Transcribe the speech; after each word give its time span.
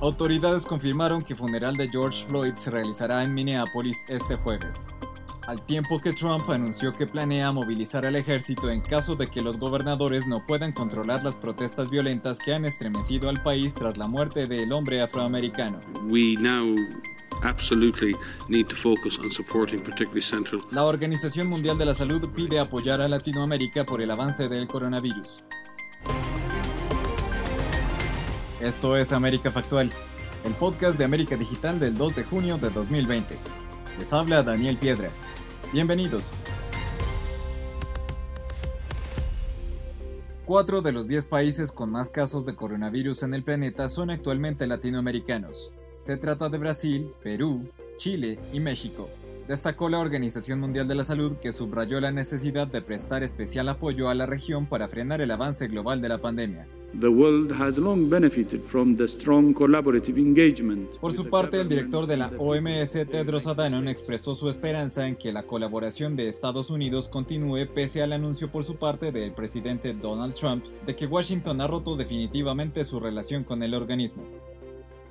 Autoridades 0.00 0.64
confirmaron 0.64 1.22
que 1.22 1.32
el 1.32 1.38
funeral 1.40 1.76
de 1.76 1.88
George 1.88 2.24
Floyd 2.24 2.54
se 2.54 2.70
realizará 2.70 3.24
en 3.24 3.34
Minneapolis 3.34 4.04
este 4.06 4.36
jueves, 4.36 4.86
al 5.48 5.66
tiempo 5.66 6.00
que 6.00 6.12
Trump 6.12 6.48
anunció 6.50 6.92
que 6.92 7.08
planea 7.08 7.50
movilizar 7.50 8.06
al 8.06 8.14
ejército 8.14 8.70
en 8.70 8.80
caso 8.80 9.16
de 9.16 9.26
que 9.26 9.42
los 9.42 9.58
gobernadores 9.58 10.28
no 10.28 10.46
puedan 10.46 10.70
controlar 10.70 11.24
las 11.24 11.36
protestas 11.36 11.90
violentas 11.90 12.38
que 12.38 12.54
han 12.54 12.64
estremecido 12.64 13.28
al 13.28 13.42
país 13.42 13.74
tras 13.74 13.96
la 13.98 14.06
muerte 14.06 14.46
del 14.46 14.70
hombre 14.70 15.02
afroamericano. 15.02 15.80
La 20.70 20.84
Organización 20.84 21.48
Mundial 21.48 21.76
de 21.76 21.86
la 21.86 21.94
Salud 21.94 22.28
pide 22.36 22.60
apoyar 22.60 23.00
a 23.00 23.08
Latinoamérica 23.08 23.84
por 23.84 24.00
el 24.00 24.12
avance 24.12 24.48
del 24.48 24.68
coronavirus. 24.68 25.42
Esto 28.60 28.96
es 28.96 29.12
América 29.12 29.52
Factual, 29.52 29.92
el 30.44 30.52
podcast 30.54 30.98
de 30.98 31.04
América 31.04 31.36
Digital 31.36 31.78
del 31.78 31.96
2 31.96 32.16
de 32.16 32.24
junio 32.24 32.58
de 32.58 32.70
2020. 32.70 33.38
Les 34.00 34.12
habla 34.12 34.42
Daniel 34.42 34.76
Piedra. 34.76 35.10
Bienvenidos. 35.72 36.30
Cuatro 40.44 40.82
de 40.82 40.90
los 40.90 41.06
10 41.06 41.26
países 41.26 41.70
con 41.70 41.92
más 41.92 42.08
casos 42.08 42.46
de 42.46 42.56
coronavirus 42.56 43.22
en 43.22 43.34
el 43.34 43.44
planeta 43.44 43.88
son 43.88 44.10
actualmente 44.10 44.66
latinoamericanos. 44.66 45.70
Se 45.96 46.16
trata 46.16 46.48
de 46.48 46.58
Brasil, 46.58 47.12
Perú, 47.22 47.70
Chile 47.94 48.40
y 48.52 48.58
México. 48.58 49.08
Destacó 49.46 49.88
la 49.88 50.00
Organización 50.00 50.58
Mundial 50.58 50.88
de 50.88 50.96
la 50.96 51.04
Salud 51.04 51.36
que 51.36 51.52
subrayó 51.52 52.00
la 52.00 52.10
necesidad 52.10 52.66
de 52.66 52.82
prestar 52.82 53.22
especial 53.22 53.68
apoyo 53.68 54.08
a 54.08 54.16
la 54.16 54.26
región 54.26 54.66
para 54.66 54.88
frenar 54.88 55.20
el 55.20 55.30
avance 55.30 55.68
global 55.68 56.00
de 56.00 56.08
la 56.08 56.18
pandemia. 56.18 56.66
Por 61.00 61.12
su 61.12 61.28
parte, 61.28 61.60
el 61.60 61.68
director 61.68 62.06
de 62.06 62.16
la 62.16 62.32
OMS, 62.38 62.92
Tedros 63.10 63.46
Adhanom, 63.46 63.88
expresó 63.88 64.34
su 64.34 64.48
esperanza 64.48 65.06
en 65.06 65.16
que 65.16 65.32
la 65.32 65.44
colaboración 65.44 66.16
de 66.16 66.28
Estados 66.28 66.70
Unidos 66.70 67.08
continúe 67.08 67.66
pese 67.72 68.02
al 68.02 68.12
anuncio 68.12 68.50
por 68.50 68.64
su 68.64 68.76
parte 68.76 69.12
del 69.12 69.32
presidente 69.32 69.92
Donald 69.92 70.34
Trump 70.34 70.64
de 70.86 70.96
que 70.96 71.06
Washington 71.06 71.60
ha 71.60 71.66
roto 71.66 71.94
definitivamente 71.94 72.84
su 72.84 73.00
relación 73.00 73.44
con 73.44 73.62
el 73.62 73.74
organismo. 73.74 74.24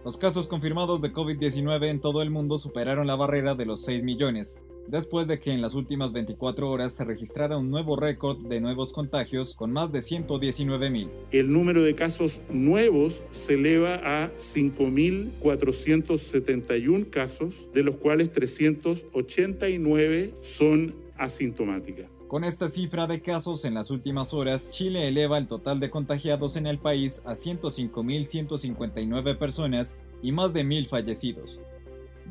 Los 0.03 0.17
casos 0.17 0.47
confirmados 0.47 1.01
de 1.01 1.13
COVID-19 1.13 1.87
en 1.87 2.01
todo 2.01 2.21
el 2.21 2.31
mundo 2.31 2.57
superaron 2.57 3.07
la 3.07 3.15
barrera 3.15 3.55
de 3.55 3.65
los 3.65 3.81
6 3.83 4.03
millones, 4.03 4.59
después 4.87 5.27
de 5.27 5.39
que 5.39 5.51
en 5.51 5.61
las 5.61 5.73
últimas 5.73 6.13
24 6.13 6.69
horas 6.69 6.93
se 6.93 7.03
registrara 7.03 7.57
un 7.57 7.69
nuevo 7.69 7.95
récord 7.95 8.45
de 8.45 8.61
nuevos 8.61 8.93
contagios 8.93 9.53
con 9.53 9.71
más 9.71 9.91
de 9.91 10.01
119 10.01 10.89
mil. 10.89 11.11
El 11.31 11.51
número 11.51 11.83
de 11.83 11.93
casos 11.95 12.41
nuevos 12.49 13.21
se 13.29 13.53
eleva 13.55 13.95
a 14.03 14.31
5.471 14.37 17.09
casos, 17.09 17.67
de 17.73 17.83
los 17.83 17.97
cuales 17.97 18.31
389 18.31 20.33
son 20.41 20.95
asintomáticas. 21.17 22.09
Con 22.27 22.43
esta 22.43 22.67
cifra 22.67 23.07
de 23.07 23.21
casos 23.21 23.63
en 23.63 23.73
las 23.73 23.89
últimas 23.89 24.33
horas, 24.33 24.69
Chile 24.69 25.07
eleva 25.07 25.37
el 25.37 25.47
total 25.47 25.79
de 25.79 25.89
contagiados 25.89 26.57
en 26.57 26.67
el 26.67 26.77
país 26.77 27.21
a 27.25 27.35
105.159 27.35 29.37
personas 29.37 29.97
y 30.21 30.33
más 30.33 30.53
de 30.53 30.65
mil 30.65 30.87
fallecidos. 30.87 31.61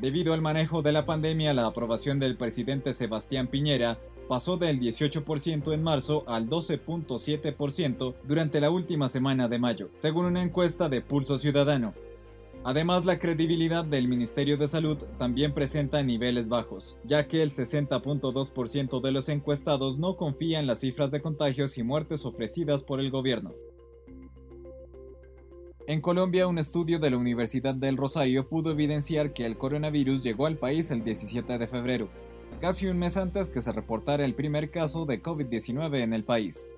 Debido 0.00 0.34
al 0.34 0.42
manejo 0.42 0.83
de 0.83 0.92
la 0.92 1.06
pandemia, 1.06 1.55
la 1.55 1.66
aprobación 1.66 2.20
del 2.20 2.36
presidente 2.36 2.92
Sebastián 2.92 3.47
Piñera 3.47 3.98
pasó 4.28 4.58
del 4.58 4.78
18% 4.78 5.72
en 5.72 5.83
marzo 5.83 6.22
al 6.27 6.50
12.7% 6.50 8.14
durante 8.24 8.61
la 8.61 8.70
última 8.70 9.08
semana 9.08 9.48
de 9.48 9.58
mayo, 9.58 9.89
según 9.94 10.27
una 10.27 10.42
encuesta 10.42 10.91
de 10.91 11.00
Pulso 11.00 11.39
Ciudadano. 11.39 11.94
Además, 12.62 13.06
la 13.06 13.19
credibilidad 13.19 13.84
del 13.84 14.06
Ministerio 14.06 14.58
de 14.58 14.69
Salud 14.69 14.98
también 15.19 15.55
presenta 15.55 16.02
niveles 16.02 16.50
bajos, 16.50 16.98
ya 17.05 17.27
que 17.27 17.41
el 17.42 17.50
60.2% 17.52 19.00
de 19.00 19.12
los 19.12 19.28
encuestados 19.30 19.98
no 19.98 20.17
confía 20.17 20.58
en 20.58 20.67
las 20.67 20.80
cifras 20.80 21.11
de 21.11 21.23
contagios 21.23 21.78
y 21.78 21.84
muertes 21.84 22.27
ofrecidas 22.27 22.83
por 22.83 23.01
el 23.01 23.11
gobierno. 23.11 23.55
En 25.89 26.01
Colombia, 26.01 26.48
un 26.48 26.58
estudio 26.58 26.98
de 26.98 27.11
la 27.11 27.17
Universidad 27.17 27.73
del 27.73 27.97
Rosario 27.97 28.48
pudo 28.48 28.73
evidenciar 28.73 29.33
que 29.33 29.47
el 29.47 29.57
coronavirus 29.57 30.24
llegó 30.24 30.47
al 30.47 30.57
país 30.57 30.91
el 30.91 31.05
17 31.05 31.58
de 31.58 31.69
febrero, 31.69 32.08
casi 32.61 32.89
un 32.89 32.98
mes 32.98 33.17
antes 33.17 33.51
que 33.51 33.63
se 33.63 33.70
reportara 33.70 34.25
el 34.25 34.35
primer 34.35 34.73
caso 34.73 35.07
de 35.07 35.23
COVID-19 35.23 36.01
en 36.01 36.13
el 36.13 36.25
país. 36.25 36.69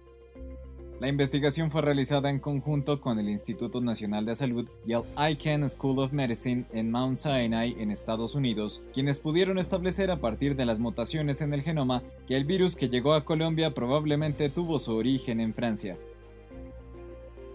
La 1.01 1.09
investigación 1.09 1.71
fue 1.71 1.81
realizada 1.81 2.29
en 2.29 2.39
conjunto 2.39 3.01
con 3.01 3.19
el 3.19 3.31
Instituto 3.31 3.81
Nacional 3.81 4.27
de 4.27 4.37
Salud 4.37 4.69
y 4.85 4.93
el 4.93 5.05
Icahn 5.31 5.67
School 5.71 6.01
of 6.01 6.13
Medicine 6.13 6.67
en 6.75 6.91
Mount 6.91 7.17
Sinai 7.17 7.77
en 7.79 7.91
Estados 7.91 8.35
Unidos, 8.35 8.83
quienes 8.93 9.21
pudieron 9.21 9.59
establecer 9.59 10.11
a 10.11 10.21
partir 10.21 10.55
de 10.55 10.67
las 10.67 10.81
mutaciones 10.81 11.41
en 11.41 11.55
el 11.55 11.63
genoma 11.63 12.03
que 12.27 12.37
el 12.37 12.45
virus 12.45 12.77
que 12.77 12.91
llegó 12.91 13.15
a 13.15 13.25
Colombia 13.25 13.73
probablemente 13.73 14.51
tuvo 14.51 14.79
su 14.79 14.95
origen 14.95 15.41
en 15.41 15.55
Francia. 15.55 15.97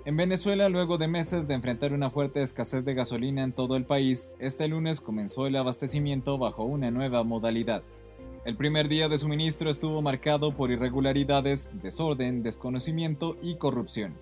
En 0.05 0.17
Venezuela, 0.17 0.67
luego 0.67 0.97
de 0.97 1.07
meses 1.07 1.47
de 1.47 1.53
enfrentar 1.53 1.93
una 1.93 2.09
fuerte 2.09 2.43
escasez 2.43 2.83
de 2.83 2.93
gasolina 2.93 3.41
en 3.41 3.53
todo 3.53 3.77
el 3.77 3.85
país, 3.85 4.29
este 4.37 4.67
lunes 4.67 4.99
comenzó 4.99 5.47
el 5.47 5.55
abastecimiento 5.55 6.37
bajo 6.37 6.65
una 6.65 6.91
nueva 6.91 7.23
modalidad. 7.23 7.83
El 8.43 8.57
primer 8.57 8.89
día 8.89 9.07
de 9.07 9.17
suministro 9.17 9.69
estuvo 9.69 10.01
marcado 10.01 10.53
por 10.53 10.71
irregularidades, 10.71 11.71
desorden, 11.81 12.43
desconocimiento 12.43 13.37
y 13.41 13.55
corrupción. 13.55 14.17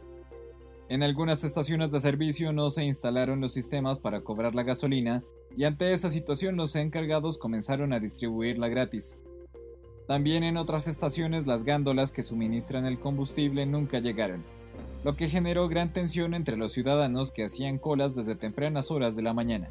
En 0.87 1.01
algunas 1.01 1.43
estaciones 1.43 1.89
de 1.89 1.99
servicio 1.99 2.53
no 2.53 2.69
se 2.69 2.83
instalaron 2.83 3.41
los 3.41 3.53
sistemas 3.53 3.97
para 3.97 4.21
cobrar 4.21 4.53
la 4.53 4.61
gasolina 4.61 5.23
y 5.57 5.63
ante 5.63 5.93
esa 5.93 6.11
situación 6.11 6.57
los 6.57 6.75
encargados 6.75 7.39
comenzaron 7.39 7.91
a 7.91 7.99
distribuirla 7.99 8.67
gratis. 8.67 9.17
También 10.07 10.43
en 10.43 10.57
otras 10.57 10.87
estaciones 10.87 11.47
las 11.47 11.63
gándolas 11.63 12.11
que 12.11 12.21
suministran 12.21 12.85
el 12.85 12.99
combustible 12.99 13.65
nunca 13.65 13.97
llegaron 13.97 14.60
lo 15.03 15.15
que 15.15 15.29
generó 15.29 15.67
gran 15.67 15.93
tensión 15.93 16.33
entre 16.33 16.57
los 16.57 16.71
ciudadanos 16.71 17.31
que 17.31 17.43
hacían 17.43 17.77
colas 17.77 18.15
desde 18.15 18.35
tempranas 18.35 18.91
horas 18.91 19.15
de 19.15 19.23
la 19.23 19.33
mañana. 19.33 19.69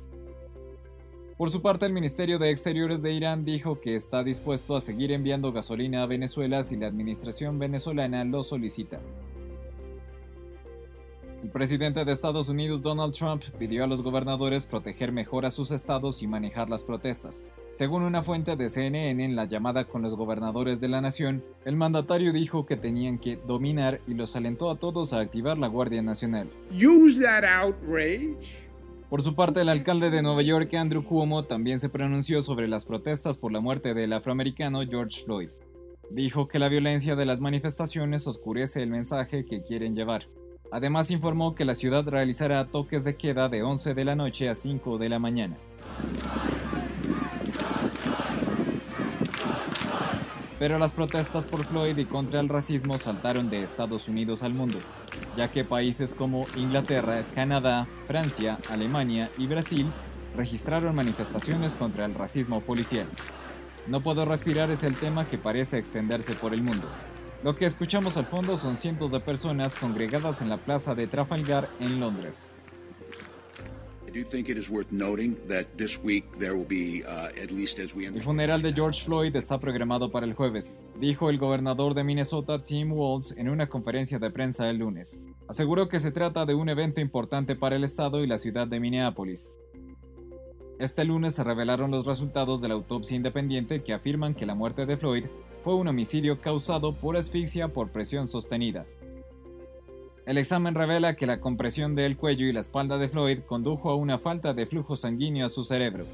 Por 1.36 1.50
su 1.50 1.62
parte, 1.62 1.86
el 1.86 1.92
Ministerio 1.92 2.38
de 2.38 2.50
Exteriores 2.50 3.00
de 3.00 3.12
Irán 3.12 3.46
dijo 3.46 3.80
que 3.80 3.96
está 3.96 4.22
dispuesto 4.22 4.76
a 4.76 4.80
seguir 4.80 5.10
enviando 5.10 5.52
gasolina 5.52 6.02
a 6.02 6.06
Venezuela 6.06 6.64
si 6.64 6.76
la 6.76 6.86
administración 6.86 7.58
venezolana 7.58 8.24
lo 8.24 8.42
solicita. 8.42 9.00
El 11.50 11.54
presidente 11.54 12.04
de 12.04 12.12
Estados 12.12 12.48
Unidos 12.48 12.80
Donald 12.80 13.12
Trump 13.12 13.42
pidió 13.58 13.82
a 13.82 13.88
los 13.88 14.02
gobernadores 14.02 14.66
proteger 14.66 15.10
mejor 15.10 15.44
a 15.44 15.50
sus 15.50 15.72
estados 15.72 16.22
y 16.22 16.28
manejar 16.28 16.70
las 16.70 16.84
protestas. 16.84 17.44
Según 17.70 18.04
una 18.04 18.22
fuente 18.22 18.54
de 18.54 18.70
CNN 18.70 19.24
en 19.24 19.34
la 19.34 19.46
llamada 19.46 19.82
con 19.88 20.00
los 20.00 20.14
gobernadores 20.14 20.80
de 20.80 20.86
la 20.86 21.00
nación, 21.00 21.42
el 21.64 21.74
mandatario 21.74 22.32
dijo 22.32 22.66
que 22.66 22.76
tenían 22.76 23.18
que 23.18 23.36
dominar 23.36 24.00
y 24.06 24.14
los 24.14 24.36
alentó 24.36 24.70
a 24.70 24.78
todos 24.78 25.12
a 25.12 25.18
activar 25.18 25.58
la 25.58 25.66
Guardia 25.66 26.02
Nacional. 26.02 26.48
Por 29.08 29.22
su 29.22 29.34
parte, 29.34 29.62
el 29.62 29.70
alcalde 29.70 30.10
de 30.10 30.22
Nueva 30.22 30.42
York, 30.42 30.72
Andrew 30.74 31.04
Cuomo, 31.04 31.46
también 31.46 31.80
se 31.80 31.88
pronunció 31.88 32.42
sobre 32.42 32.68
las 32.68 32.84
protestas 32.84 33.38
por 33.38 33.50
la 33.50 33.58
muerte 33.58 33.92
del 33.92 34.12
afroamericano 34.12 34.82
George 34.88 35.24
Floyd. 35.24 35.50
Dijo 36.12 36.46
que 36.46 36.60
la 36.60 36.68
violencia 36.68 37.16
de 37.16 37.26
las 37.26 37.40
manifestaciones 37.40 38.28
oscurece 38.28 38.84
el 38.84 38.90
mensaje 38.90 39.44
que 39.44 39.64
quieren 39.64 39.94
llevar. 39.94 40.28
Además 40.72 41.10
informó 41.10 41.54
que 41.54 41.64
la 41.64 41.74
ciudad 41.74 42.06
realizará 42.06 42.64
toques 42.66 43.04
de 43.04 43.16
queda 43.16 43.48
de 43.48 43.62
11 43.62 43.94
de 43.94 44.04
la 44.04 44.14
noche 44.14 44.48
a 44.48 44.54
5 44.54 44.98
de 44.98 45.08
la 45.08 45.18
mañana. 45.18 45.56
Pero 50.60 50.78
las 50.78 50.92
protestas 50.92 51.46
por 51.46 51.64
Floyd 51.64 51.96
y 51.96 52.04
contra 52.04 52.38
el 52.38 52.48
racismo 52.48 52.98
saltaron 52.98 53.48
de 53.48 53.62
Estados 53.62 54.08
Unidos 54.08 54.42
al 54.42 54.52
mundo, 54.52 54.78
ya 55.34 55.50
que 55.50 55.64
países 55.64 56.14
como 56.14 56.46
Inglaterra, 56.54 57.24
Canadá, 57.34 57.88
Francia, 58.06 58.58
Alemania 58.70 59.30
y 59.38 59.46
Brasil 59.46 59.90
registraron 60.36 60.94
manifestaciones 60.94 61.74
contra 61.74 62.04
el 62.04 62.14
racismo 62.14 62.60
policial. 62.60 63.08
No 63.86 64.02
puedo 64.02 64.26
respirar 64.26 64.70
es 64.70 64.84
el 64.84 64.94
tema 64.94 65.26
que 65.26 65.38
parece 65.38 65.78
extenderse 65.78 66.34
por 66.34 66.52
el 66.52 66.62
mundo. 66.62 66.86
Lo 67.42 67.56
que 67.56 67.64
escuchamos 67.64 68.18
al 68.18 68.26
fondo 68.26 68.58
son 68.58 68.76
cientos 68.76 69.12
de 69.12 69.20
personas 69.20 69.74
congregadas 69.74 70.42
en 70.42 70.50
la 70.50 70.58
plaza 70.58 70.94
de 70.94 71.06
Trafalgar 71.06 71.70
en 71.80 71.98
Londres. 71.98 72.48
El 74.12 74.26
funeral 78.22 78.60
de 78.60 78.72
George 78.74 79.04
Floyd 79.04 79.34
está 79.36 79.58
programado 79.58 80.10
para 80.10 80.26
el 80.26 80.34
jueves, 80.34 80.80
dijo 80.98 81.30
el 81.30 81.38
gobernador 81.38 81.94
de 81.94 82.04
Minnesota 82.04 82.62
Tim 82.62 82.92
Walz 82.92 83.34
en 83.38 83.48
una 83.48 83.68
conferencia 83.68 84.18
de 84.18 84.30
prensa 84.30 84.68
el 84.68 84.78
lunes. 84.78 85.22
Aseguró 85.48 85.88
que 85.88 86.00
se 86.00 86.10
trata 86.10 86.44
de 86.44 86.54
un 86.54 86.68
evento 86.68 87.00
importante 87.00 87.56
para 87.56 87.76
el 87.76 87.84
estado 87.84 88.22
y 88.22 88.26
la 88.26 88.38
ciudad 88.38 88.68
de 88.68 88.80
Minneapolis. 88.80 89.52
Este 90.78 91.04
lunes 91.04 91.34
se 91.34 91.44
revelaron 91.44 91.90
los 91.90 92.04
resultados 92.04 92.60
de 92.60 92.68
la 92.68 92.74
autopsia 92.74 93.16
independiente 93.16 93.82
que 93.82 93.94
afirman 93.94 94.34
que 94.34 94.46
la 94.46 94.54
muerte 94.54 94.86
de 94.86 94.96
Floyd 94.96 95.26
fue 95.60 95.74
un 95.74 95.88
homicidio 95.88 96.40
causado 96.40 96.94
por 96.94 97.16
asfixia 97.16 97.68
por 97.68 97.90
presión 97.90 98.26
sostenida. 98.26 98.86
El 100.26 100.38
examen 100.38 100.74
revela 100.74 101.16
que 101.16 101.26
la 101.26 101.40
compresión 101.40 101.94
del 101.94 102.16
cuello 102.16 102.46
y 102.46 102.52
la 102.52 102.60
espalda 102.60 102.98
de 102.98 103.08
Floyd 103.08 103.40
condujo 103.40 103.90
a 103.90 103.96
una 103.96 104.18
falta 104.18 104.54
de 104.54 104.66
flujo 104.66 104.96
sanguíneo 104.96 105.46
a 105.46 105.48
su 105.48 105.64
cerebro. 105.64 106.04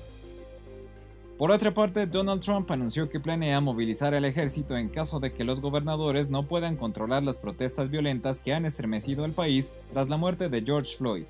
Por 1.38 1.50
otra 1.50 1.74
parte, 1.74 2.06
Donald 2.06 2.40
Trump 2.40 2.70
anunció 2.70 3.10
que 3.10 3.20
planea 3.20 3.60
movilizar 3.60 4.14
al 4.14 4.24
ejército 4.24 4.74
en 4.76 4.88
caso 4.88 5.20
de 5.20 5.34
que 5.34 5.44
los 5.44 5.60
gobernadores 5.60 6.30
no 6.30 6.48
puedan 6.48 6.76
controlar 6.76 7.22
las 7.22 7.38
protestas 7.38 7.90
violentas 7.90 8.40
que 8.40 8.54
han 8.54 8.64
estremecido 8.64 9.22
al 9.22 9.32
país 9.32 9.76
tras 9.92 10.08
la 10.08 10.16
muerte 10.16 10.48
de 10.48 10.62
George 10.62 10.96
Floyd. 10.96 11.26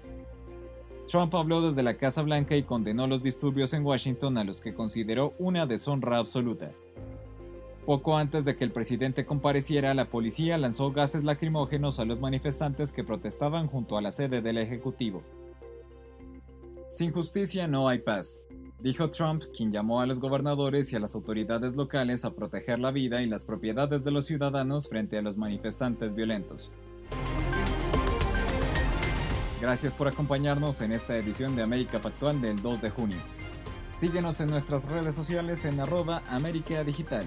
Trump 1.09 1.35
habló 1.35 1.61
desde 1.61 1.83
la 1.83 1.97
Casa 1.97 2.23
Blanca 2.23 2.57
y 2.57 2.63
condenó 2.63 3.09
los 3.09 3.21
disturbios 3.21 3.73
en 3.73 3.85
Washington 3.85 4.39
a 4.39 4.45
los 4.45 4.61
que 4.61 4.75
consideró 4.75 5.35
una 5.39 5.67
deshonra 5.67 6.19
absoluta. 6.19 6.71
Poco 7.87 8.19
antes 8.19 8.45
de 8.45 8.57
que 8.57 8.65
el 8.65 8.73
presidente 8.73 9.25
compareciera, 9.25 9.95
la 9.95 10.11
policía 10.11 10.59
lanzó 10.59 10.93
gases 10.93 11.25
lacrimógenos 11.25 12.01
a 12.01 12.05
los 12.05 12.21
manifestantes 12.21 12.93
que 12.93 13.05
protestaban 13.05 13.69
junto 13.69 13.97
a 13.97 14.03
la 14.03 14.13
sede 14.13 14.43
del 14.43 14.59
Ejecutivo. 14.59 15.23
Sin 16.91 17.13
justicia 17.13 17.67
no 17.67 17.89
hay 17.89 18.01
paz 18.01 18.43
dijo 18.87 19.11
Trump, 19.11 19.43
quien 19.57 19.73
llamó 19.73 20.01
a 20.01 20.07
los 20.07 20.21
gobernadores 20.21 20.93
y 20.93 20.97
a 20.97 21.01
las 21.01 21.15
autoridades 21.15 21.75
locales 21.75 22.25
a 22.25 22.35
proteger 22.35 22.79
la 22.79 22.91
vida 22.91 23.23
y 23.23 23.27
las 23.27 23.45
propiedades 23.45 24.05
de 24.05 24.11
los 24.11 24.27
ciudadanos 24.27 24.89
frente 24.89 25.19
a 25.19 25.23
los 25.23 25.37
manifestantes 25.37 26.15
violentos. 26.15 26.71
Gracias 29.61 29.95
por 29.95 30.09
acompañarnos 30.09 30.81
en 30.83 30.93
esta 30.93 31.17
edición 31.17 31.57
de 31.57 31.63
América 31.63 31.99
Factual 31.99 32.41
del 32.41 32.61
2 32.61 32.83
de 32.83 32.91
junio. 32.91 33.19
Síguenos 33.91 34.41
en 34.41 34.51
nuestras 34.51 34.89
redes 34.89 35.15
sociales 35.15 35.65
en 35.65 35.81
arroba 35.81 36.23
América 36.29 36.85
Digital. 36.85 37.25